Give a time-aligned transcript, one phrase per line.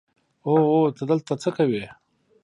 [0.45, 1.85] او او ته دلته څه کوې.